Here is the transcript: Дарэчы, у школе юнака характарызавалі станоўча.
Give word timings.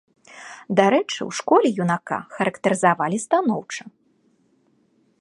Дарэчы, 0.79 1.19
у 1.29 1.35
школе 1.41 1.69
юнака 1.85 2.19
характарызавалі 2.39 3.17
станоўча. 3.29 3.83